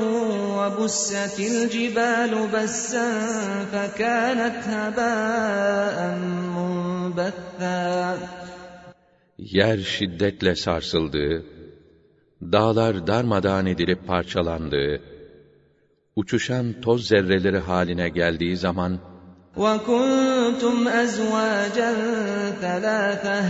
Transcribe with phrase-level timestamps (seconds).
[0.59, 3.09] وبست الجبال بسا
[3.73, 5.97] فكانت هباء
[6.56, 8.19] منبثا
[9.39, 11.45] Yer şiddetle sarsıldığı,
[12.42, 15.03] dağlar darmadağın edilip parçalandığı,
[16.17, 18.98] uçuşan toz zerreleri haline geldiği zaman,
[19.56, 21.91] وكنتم أزواجا
[22.62, 23.42] ثلاثة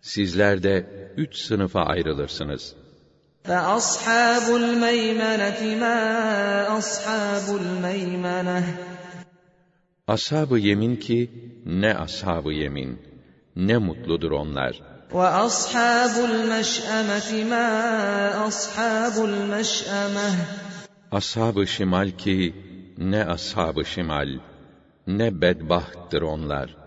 [0.00, 2.74] sizler de üç sınıfa ayrılırsınız.
[3.46, 5.98] فأصحاب الميمنة ما
[6.78, 8.62] أصحاب الميمنة
[10.08, 11.30] Ashab-ı yemin ki,
[11.66, 13.02] ne ashab-ı yemin,
[13.56, 14.80] ne mutludur onlar.
[15.12, 17.68] وأصحاب المشأمة ما
[18.48, 20.28] أصحاب المشأمة
[21.12, 22.54] Ashab-ı şimal ki,
[22.98, 24.28] ne ashab-ı şimal,
[25.06, 26.79] ne bedbahttır onlar.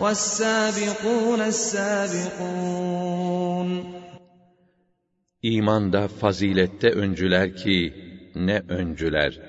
[0.00, 3.12] والسابقون السابقون
[5.44, 7.94] İmanda, fazilette öncüler ki,
[8.34, 9.40] ne öncüler.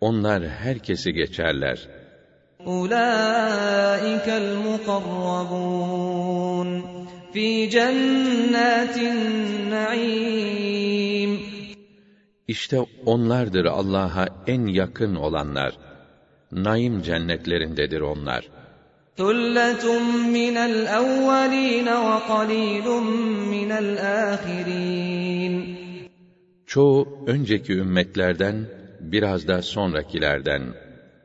[0.00, 1.88] Onlar herkesi geçerler.
[2.66, 5.88] أولئك المقربون
[7.32, 10.50] في جنات النعيم
[12.48, 15.72] İşte onlardır Allah'a en yakın olanlar.
[16.52, 18.48] Naim cennetlerindedir onlar.
[19.16, 19.84] ثلة
[20.38, 22.86] من الأولين وقليل
[23.54, 25.54] من الآخرين
[26.66, 28.56] Çoğu önceki ümmetlerden,
[29.00, 30.62] biraz da sonrakilerden.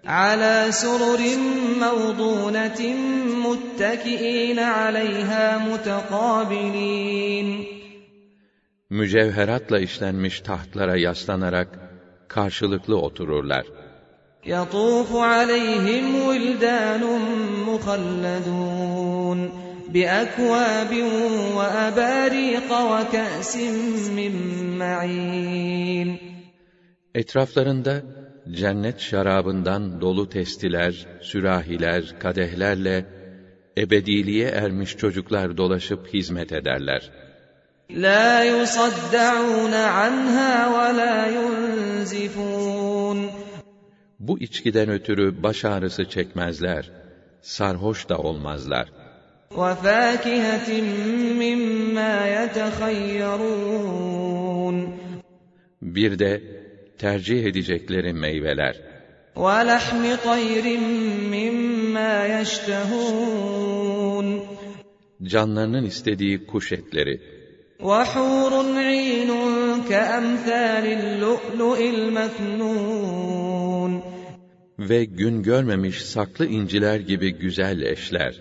[0.05, 1.21] على سرر
[1.79, 2.81] موضونة
[3.45, 7.47] متكئين عليها متقابلين
[8.89, 11.67] Mücevheratla işlenmiş tahtlara yaslanarak
[12.27, 13.65] karşılıklı otururlar.
[14.45, 17.03] يطوف عليهم ولدان
[17.67, 19.39] مخلدون
[19.89, 20.91] بأكواب
[21.55, 23.57] وأباريق وكأس
[24.17, 24.33] من
[24.77, 26.17] معين
[27.15, 28.03] Etraflarında
[28.51, 33.05] cennet şarabından dolu testiler, sürahiler, kadehlerle
[33.77, 37.11] ebediliğe ermiş çocuklar dolaşıp hizmet ederler.
[37.89, 42.78] لا يصدعون عنها ولا ينزفون
[44.19, 46.91] Bu içkiden ötürü baş ağrısı çekmezler,
[47.41, 48.87] sarhoş da olmazlar.
[49.51, 50.69] وفاكهة
[51.43, 53.75] مما يتخيرون
[55.81, 56.41] Bir de
[56.97, 58.75] tercih edecekleri meyveler.
[59.35, 60.65] ولحم طير
[61.35, 64.27] مما يشتهون
[65.23, 67.19] Canlarının istediği kuş etleri.
[67.79, 69.31] وحور عين
[69.89, 73.38] كأمثال اللؤلؤ المكنون
[74.80, 78.34] ve gün görmemiş saklı inciler gibi güzel eşler.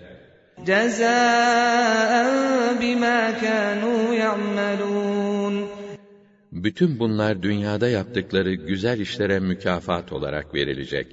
[6.52, 11.06] Bütün bunlar dünyada yaptıkları güzel işlere mükafat olarak verilecek.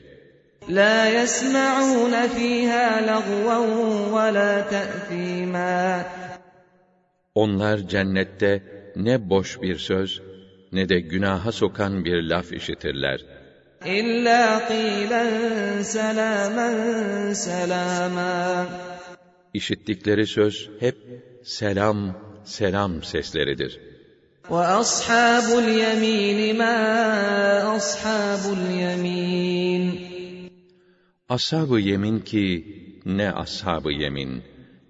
[0.70, 3.68] La yesma'un fiha lagwan
[4.14, 6.06] ve la.
[7.36, 8.64] Onlar cennette
[8.96, 10.22] ne boş bir söz
[10.72, 13.37] ne de günaha sokan bir laf işitirler.
[13.87, 15.25] إلا قيلا
[15.83, 16.71] سلاما
[17.35, 18.67] سلاما
[19.55, 20.97] İşittikleri söz hep
[21.45, 22.15] selam,
[22.45, 23.81] selam sesleridir.
[24.51, 26.77] وأصحاب اليمين ما
[27.77, 30.13] أصحاب اليمين
[31.29, 32.67] Ashab-ı yemin ki
[33.07, 34.43] ne ashab-ı yemin,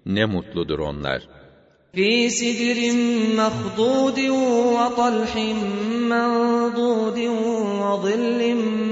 [0.05, 1.21] ne mutludur onlar.
[1.93, 2.79] في سدر
[3.37, 4.19] مخضود
[4.75, 5.33] وطلح
[6.13, 7.19] منضود
[7.81, 8.41] وظل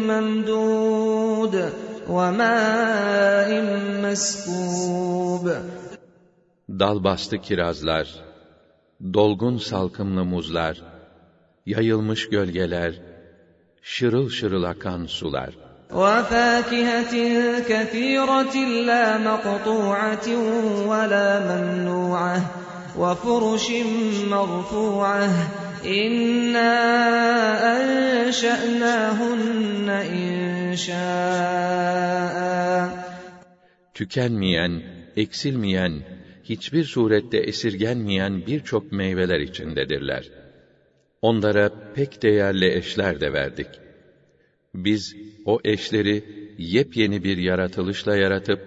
[0.10, 1.56] ممدود
[2.10, 3.50] وماء
[4.04, 5.46] مسكوب
[6.80, 8.08] Dalbastı kirazlar,
[9.14, 10.82] dolgun salkımlı muzlar,
[11.66, 12.94] yayılmış gölgeler,
[13.82, 15.54] şırıl şırıl akan sular.
[15.92, 17.14] وَفَاكِهَةٍ
[17.70, 18.56] كَثِيرَةٍ
[18.90, 20.28] لَا مَقْطُوعَةٍ
[20.90, 22.42] وَلَا مَمْنُوعَةٍ
[22.98, 23.68] وَفُرُشٍ
[24.34, 25.30] مَرْفُوعَةٍ
[25.86, 26.74] إِنَّا
[27.78, 29.90] أَنشَأْنَاهُنَّ
[30.22, 32.42] إِنشَاءً
[33.94, 34.84] Tükenmeyen,
[35.18, 36.04] eksilmeyen,
[36.44, 40.30] hiçbir surette esirgenmeyen birçok meyveler içindedirler.
[41.22, 43.68] Onlara pek değerli eşler de verdik.
[44.74, 46.24] Biz o eşleri
[46.58, 48.60] yepyeni bir yaratılışla yaratıp,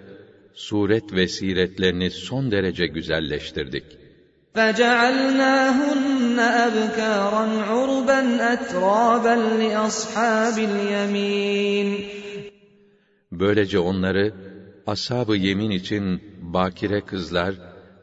[0.53, 3.98] suret ve siretlerini son derece güzelleştirdik.
[4.55, 8.21] فَجَعَلْنَاهُنَّ أَبْكَارًا عُرُبًا
[8.53, 11.89] أَتْرَابًا لِأَصْحَابِ الْيَمِينِ
[13.31, 14.33] Böylece onları
[14.87, 16.21] ashab-ı yemin için
[16.53, 17.55] bakire kızlar,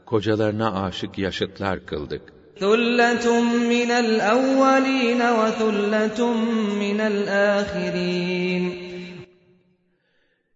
[0.07, 2.23] kocalarına aşık yaşıtlar kıldık.
[2.61, 3.25] ثُلَّةٌ
[3.73, 6.21] مِّنَ الْأَوَّلِينَ وَثُلَّةٌ
[6.83, 8.65] مِّنَ الْآخِرِينَ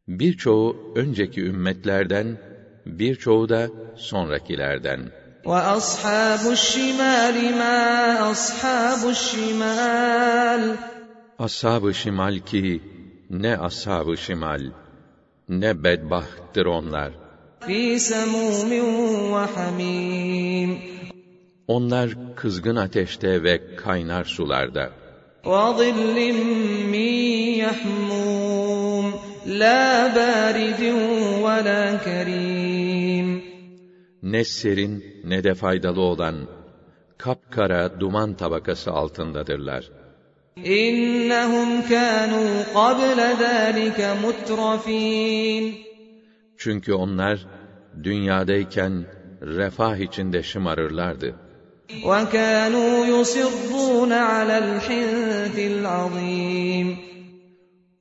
[0.08, 2.38] Birçoğu önceki ümmetlerden,
[2.86, 5.19] birçoğu da sonrakilerden.
[5.46, 7.82] وَأَصْحَابُ الشِّمَالِ مَا
[8.32, 10.76] أَصْحَابُ الشِّمَالِ
[11.38, 12.82] Ashab-ı şimal ki,
[13.30, 14.62] ne ashab-ı şimal,
[15.48, 17.10] ne bedbahttır onlar.
[17.60, 18.70] فِي سَمُومٍ
[19.34, 20.70] وَحَمِيمٍ
[21.68, 24.90] Onlar kızgın ateşte ve kaynar sularda.
[25.44, 26.32] وَظِلٍّ
[26.94, 27.14] مِّن
[27.64, 29.06] يَحْمُومٍ
[29.46, 30.82] لَا بَارِدٍ
[31.44, 32.59] وَلَا كَرِيمٍ
[34.22, 36.36] Ne serin ne de faydalı olan,
[37.18, 39.90] kapkara duman tabakası altındadırlar.
[40.56, 45.72] إِنَّهُمْ كَانُوا قَبْلَ ذَٰلِكَ مُتْرَفِينَ
[46.58, 47.46] Çünkü onlar,
[48.02, 49.04] dünyadayken
[49.42, 51.34] refah içinde şımarırlardı.
[51.88, 56.96] وَكَانُوا يُصِرُّونَ عَلَى الْحِنثِ الْعَظِيمِ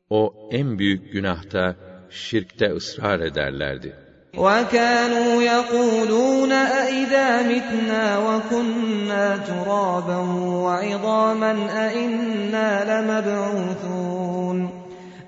[0.09, 1.75] O en büyük günahta,
[2.09, 3.95] şirkte ısrar ederlerdi.
[4.37, 10.19] وَكَانُوا يَقُولُونَ أَإِذَا مِتْنَا وَكُنَّا تُرَابًا
[10.65, 11.53] وَعِظَامًا
[11.85, 14.57] أَإِنَّا لَمَبْعُوثُونَ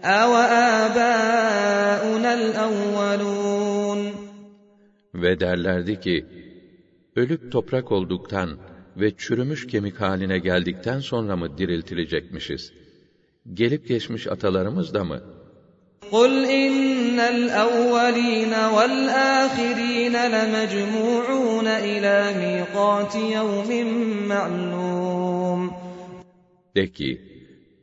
[0.03, 1.51] أَوَآبَاؤُنَا
[2.33, 4.11] الْأَوَّلُونَ
[5.13, 6.25] Ve derlerdi ki,
[7.15, 8.49] ölüp toprak olduktan
[8.97, 12.73] ve çürümüş kemik haline geldikten sonra mı diriltilecekmişiz?
[13.53, 15.21] Gelip geçmiş atalarımız da mı?
[16.11, 23.69] قُلْ إِنَّ الْأَوَّلِينَ وَالْآخِرِينَ لَمَجْمُوعُونَ إِلَى مِيقَاتِ يَوْمٍ
[24.27, 25.71] مَّعْلُومٍ
[26.75, 27.21] De ki,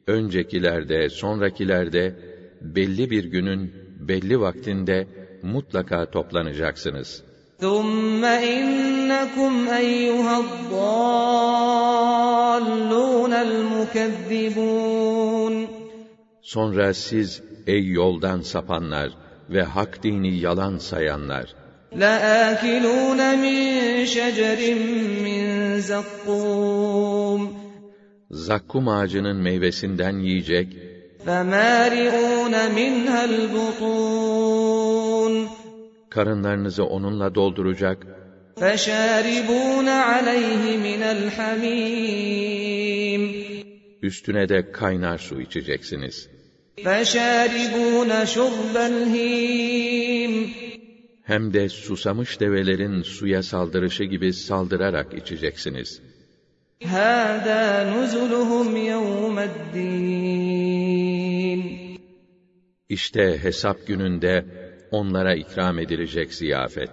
[0.07, 2.15] öncekilerde, sonrakilerde,
[2.61, 3.73] belli bir günün,
[4.09, 5.07] belli vaktinde
[5.43, 7.23] mutlaka toplanacaksınız.
[7.61, 10.85] ثُمَّ إِنَّكُمْ أَيُّهَا الضَّالُّونَ
[13.33, 14.75] الْمُكَذِّبُونَ
[16.43, 19.11] Sonra siz, ey yoldan sapanlar
[19.55, 21.47] ve hak dini yalan sayanlar,
[22.03, 23.59] لَآكِلُونَ مِن
[24.15, 24.61] شَجَرٍ
[25.27, 25.45] مِّن
[25.91, 27.43] زَقُّومٍ
[28.31, 30.69] zakkum ağacının meyvesinden yiyecek,
[31.27, 34.55] فَمَالِئُونَ مِنْهَا الْبُطُونَ
[36.11, 38.07] karınlarınızı onunla dolduracak,
[38.57, 42.55] فَشَارِبُونَ عَلَيْهِ مِنَ الْحَمِيمِ
[44.03, 46.29] üstüne de kaynar su içeceksiniz.
[46.85, 50.49] فَشَارِبُونَ شُرْبَ الْهِيمِ
[51.23, 56.01] Hem de susamış develerin suya saldırışı gibi saldırarak içeceksiniz.
[56.81, 60.75] هَذَا نُزُلُهُمْ يَوْمَ الدِّينِ
[62.89, 64.45] İşte hesap gününde
[64.91, 66.91] onlara ikram edilecek ziyafet.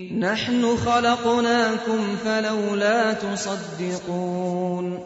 [0.00, 5.00] نَحْنُ خَلَقْنَاكُمْ فَلَوْلَا تُصَدِّقُونَ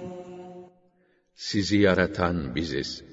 [1.35, 3.05] Sizi yaratan biziz.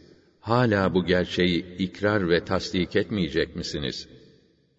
[0.42, 4.08] Hala bu gerçeği ikrar ve tasdik etmeyecek misiniz?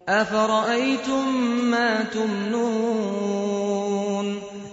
[0.07, 1.25] أَفَرَأَيْتُم
[1.73, 3.47] مَّا تُمْنُونَ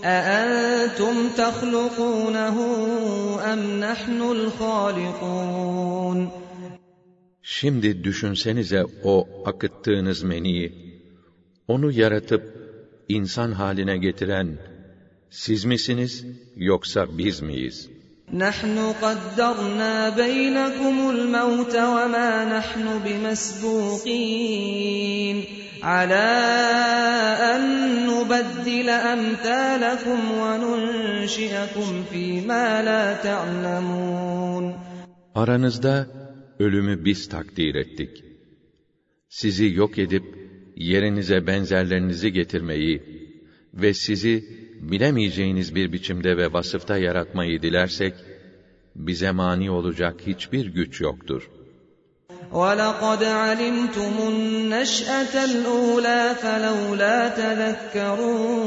[0.04, 2.56] أَأَنتُمْ تَخْلُقُونَهُ
[3.52, 6.28] أَمْ نَحْنُ الْخَالِقُونَ
[7.42, 10.72] Şimdi düşünsenize o akıttığınız meniyi,
[11.68, 12.42] onu yaratıp
[13.08, 14.58] insan haline getiren
[15.30, 16.24] siz misiniz
[16.56, 17.90] yoksa biz miyiz?
[18.33, 24.63] نحن قدرنا بينكم الموت وما نحن بمسبوقين
[25.83, 26.29] على
[27.55, 27.61] أن
[28.07, 34.73] نبدل أمثالكم وننشئكم فيما لا تعلمون
[35.35, 36.07] Aranızda
[36.59, 38.23] ölümü biz takdir ettik.
[39.29, 40.23] Sizi yok edip
[40.75, 43.03] yerinize benzerlerinizi getirmeyi
[43.73, 44.43] ve sizi
[44.80, 48.14] bilemeyeceğiniz bir biçimde ve vasıfta yaratmayı dilersek,
[48.96, 51.50] bize mani olacak hiçbir güç yoktur.
[52.52, 58.66] وَلَقَدْ عَلِمْتُمُ النَّشْأَةَ الْأُولَى فَلَوْلَا تَذَكَّرُونَ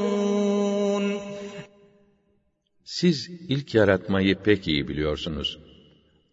[2.84, 5.60] Siz ilk yaratmayı pek iyi biliyorsunuz.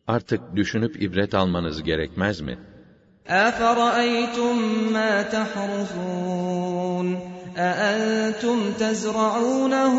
[0.07, 2.59] Artık düşünüp ibret almanız gerekmez mi?
[3.29, 4.57] أَفَرَأَيْتُم
[4.93, 9.97] مَّا تَحْرُثُونَ أَأَنتُمْ تَزْرَعُونَهُ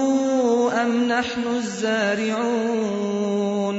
[0.81, 3.77] أَمْ نَحْنُ الزَّارِعُونَ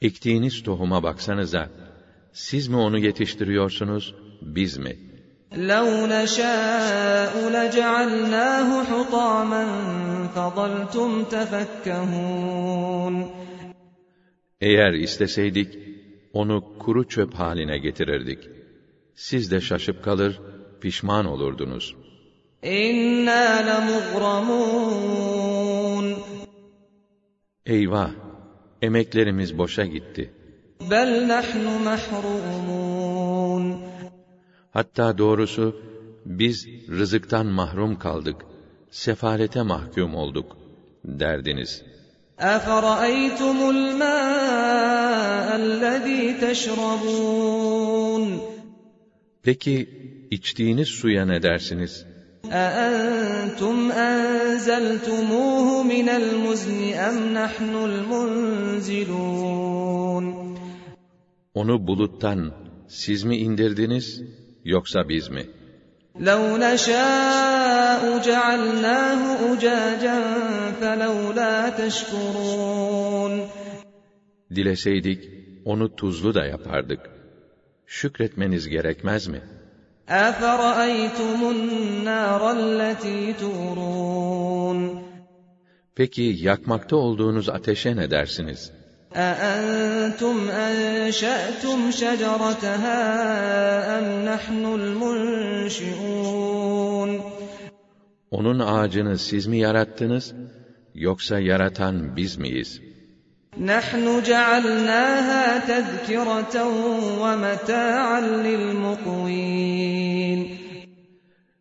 [0.00, 1.68] Ektiğiniz tohuma baksanıza,
[2.32, 4.96] siz mi onu yetiştiriyorsunuz, biz mi?
[5.52, 9.64] لَوْ نَشَاءُ لَجَعَلْنَاهُ حُطَامًا
[10.34, 13.26] فَظَلْتُمْ تَفَكَّهُونَ
[14.60, 15.78] Eğer isteseydik,
[16.32, 18.38] onu kuru çöp haline getirirdik.
[19.14, 20.40] Siz de şaşıp kalır,
[20.82, 21.94] pişman olurdunuz.
[22.62, 24.88] إِنَّا لَمُغْرَمُونَ
[27.66, 28.10] Eyvah!
[28.82, 30.34] Emeklerimiz boşa gitti.
[30.80, 33.76] بَلْ نَحْنُ مَحْرُومُونَ
[34.70, 35.76] Hatta doğrusu,
[36.26, 38.36] biz rızıktan mahrum kaldık,
[38.90, 40.56] sefalete mahkum olduk,
[41.04, 41.82] derdiniz.
[42.38, 48.38] أَفَرَأَيْتُمُ الْمَاءَ الَّذ۪ي تَشْرَبُونَ
[49.42, 49.88] Peki,
[50.32, 52.06] içtiğiniz suya ne dersiniz?
[52.44, 59.08] أَأَنْتُمْ أَنزَلْتُمُوهُ مِنَ الْمُزْنِ أَمْ نَحْنُ الْمُنْزِلُونَ
[61.54, 62.52] Onu buluttan
[62.88, 64.22] siz mi indirdiniz,
[64.64, 65.46] yoksa biz mi?
[66.20, 69.20] لَوْ نَشَاءُ جَعَلْنَاهُ
[69.52, 70.18] أُجَاجًا
[70.80, 73.46] فَلَوْلَا تَشْكُرُونَ
[74.54, 75.30] Dileseydik,
[75.64, 77.00] onu tuzlu da yapardık.
[77.86, 79.40] Şükretmeniz gerekmez mi?
[85.95, 88.71] Peki yakmakta olduğunuz ateşe ne dersiniz?
[98.31, 100.33] Onun ağacını siz mi yarattınız,
[100.95, 102.92] yoksa yaratan biz miyiz?'
[103.58, 106.56] نَحْنُ جَعَلْنَاهَا تَذْكِرَةً
[107.22, 110.40] وَمَتَاعًا لِلْمُقْوِينَ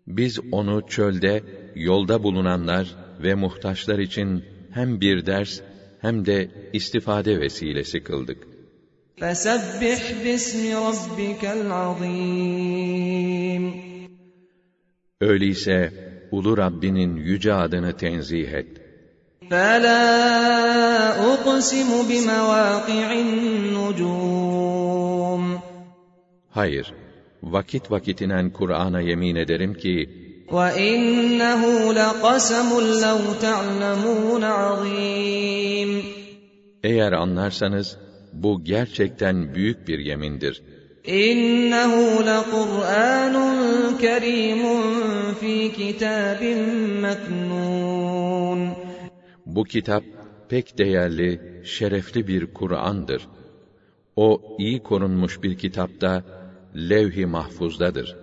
[0.08, 1.44] Biz onu çölde,
[1.76, 5.62] yolda bulunanlar ve muhtaçlar için hem bir ders
[6.02, 8.48] hem de istifade vesilesi kıldık.
[9.20, 12.88] فَسَبِّحْ بِاسْمِ رَبِّكَ الْعَظِيمِ
[15.22, 15.94] Öyleyse
[16.32, 18.81] ulu Rabbinin yüce adını tenzih et.
[19.52, 20.04] فَلَا
[21.34, 24.38] أُقْسِمُ بِمَوَاقِعِ النُّجُومِ
[26.52, 26.94] Hayır,
[27.44, 30.10] vakit vakitinen Kur'an'a yemin ederim ki,
[30.52, 32.70] وَإِنَّهُ لَقَسَمٌ
[33.06, 36.02] لَوْ تَعْلَمُونَ عَظِيمٌ
[36.84, 37.98] eğer anlarsanız,
[38.34, 40.62] bu gerçekten büyük bir yemindir.
[41.08, 41.94] إِنَّهُ
[42.30, 43.36] لَقُرْآنٌ
[44.02, 44.64] كَرِيمٌ
[45.42, 46.42] فِي كِتَابٍ
[47.06, 48.31] مَكْنُونٍ
[49.55, 50.05] bu kitap
[50.49, 53.29] pek değerli, şerefli bir Kur'an'dır.
[54.17, 56.23] O iyi korunmuş bir kitapta
[56.75, 58.17] levh-i mahfuzdadır.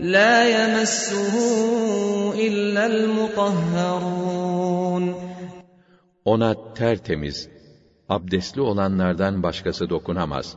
[0.00, 5.14] La yemessuhu illa'l mutahharun.
[6.24, 7.48] Ona tertemiz,
[8.08, 10.56] abdestli olanlardan başkası dokunamaz.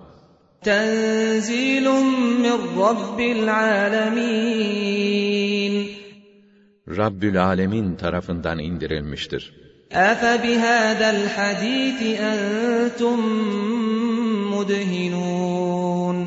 [0.61, 4.97] Tenzilun min Rabbil alemin.
[6.87, 9.66] Rabbül Alemin tarafından indirilmiştir.
[9.92, 13.18] أَفَبِهَذَا الْحَدِيثِ أَنتُم
[14.54, 16.26] مُّدْهِنُونَ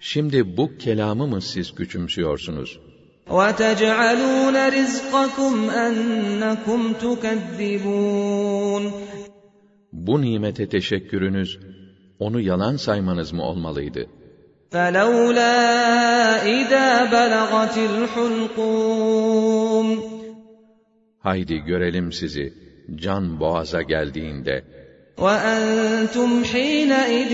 [0.00, 2.80] Şimdi bu kelamı mı siz küçümsüyorsunuz?
[3.28, 8.90] وَتَجْعَلُونَ رِزْقَكُمْ أَنَّكُمْ تُكَذِّبُونَ
[9.92, 11.58] Bu nimete teşekkürünüz,
[12.18, 14.06] onu yalan saymanız mı olmalıydı?
[14.72, 15.56] فَلَوْلَا
[16.58, 19.88] إِذَا بَلَغَتِ الْحُلْقُومَ
[21.18, 24.64] Haydi görelim sizi, can boğaza geldiğinde,
[25.18, 27.32] وَأَنْتُمْ حِينَئِذٍ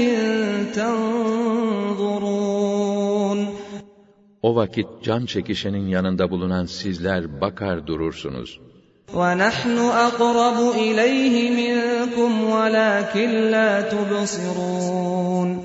[0.75, 2.19] تَنْظُرُونَ
[4.43, 8.61] o vakit can çekişenin yanında bulunan sizler bakar durursunuz.
[9.15, 9.77] وَنَحْنُ
[10.07, 15.57] أَقْرَبُ إِلَيْهِ مِنْكُمْ وَلَكِنْ لَا تُبْصِرُونَ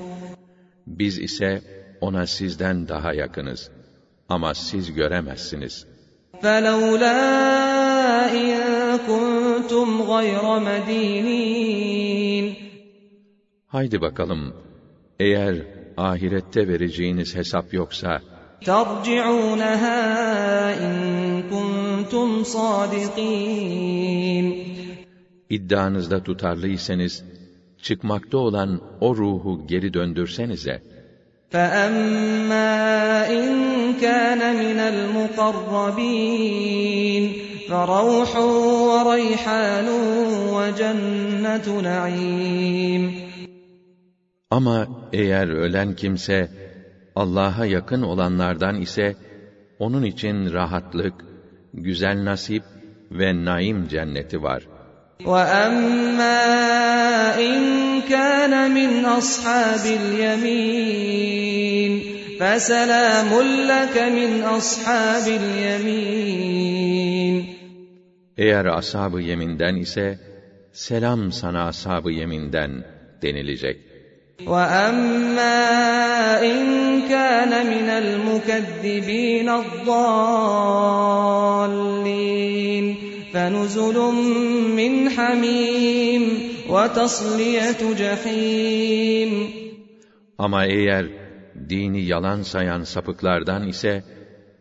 [0.86, 1.62] Biz ise
[2.00, 3.70] ona sizden daha yakınız.
[4.28, 5.86] Ama siz göremezsiniz.
[6.42, 7.20] فَلَوْلَا
[8.42, 8.52] إِن
[9.58, 12.46] كُنْتُمْ غَيْرَ مَدِينِينَ
[13.66, 14.54] Haydi bakalım,
[15.20, 15.56] eğer
[15.96, 18.20] ahirette vereceğiniz hesap yoksa,
[18.64, 20.00] تَرْجِعُونَهَا
[20.86, 20.94] إِن
[21.52, 24.46] كُنْتُمْ صَادِقِينَ
[25.50, 27.24] iddianızda tutarlıysanız,
[27.82, 30.82] çıkmakta olan o ruhu geri döndürsenize.
[31.52, 32.72] فَأَمَّا
[33.38, 33.48] إِن
[34.04, 36.04] كَانَ مِنَ الْمُقَرَّبِينَ
[37.68, 38.30] فَرَوْحٌ
[38.90, 39.88] وَرَيْحَانٌ
[40.56, 43.12] وَجَنَّةُ نَعِيمٍ
[44.50, 46.50] Ama eğer ölen kimse,
[47.16, 49.16] Allah'a yakın olanlardan ise,
[49.78, 51.14] onun için rahatlık,
[51.74, 52.62] güzel nasip
[53.10, 54.62] ve naim cenneti var.
[55.24, 56.40] وَأَمَّا
[57.38, 57.60] إِن
[58.08, 61.92] كَانَ مِنْ أَصْحَابِ الْيَمِينِ
[62.40, 63.30] فَسَلَامٌ
[63.72, 66.74] لَكَ مِنْ أَصْحَابِ الْيَمِينِ
[68.38, 70.18] Eğer ashab-ı yeminden ise,
[70.72, 72.84] selam sana ashab-ı yeminden
[73.22, 73.76] denilecek.
[74.40, 75.58] وَأَمَّا
[76.42, 76.60] إِن
[77.12, 80.04] كَانَ مِنَ الْمُكَذِّبِينَ الضَّالِّينَ
[83.32, 83.96] فَنُزُلٌ
[84.80, 86.24] مِّنْ حَمِيمٍ
[86.68, 89.32] وَتَصْلِيَةُ جَحِيمٍ
[90.38, 91.06] Ama eğer
[91.68, 94.04] dini yalan sayan sapıklardan ise,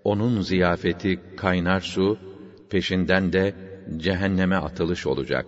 [0.04, 2.18] onun ziyafeti kaynar su,
[2.70, 3.54] peşinden de
[3.97, 5.47] cehenneme atılış olacak.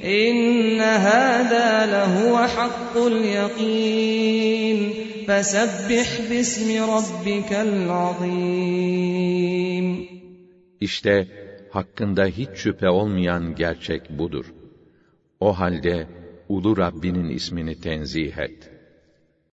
[0.00, 4.78] İnne hâdâ lehuve hakkul yakîn.
[5.26, 9.86] Fesebbih bismi rabbikel azîm.
[10.80, 11.28] İşte
[11.70, 14.46] hakkında hiç şüphe olmayan gerçek budur.
[15.40, 16.06] O halde
[16.48, 18.71] ulu Rabbinin ismini tenzih et.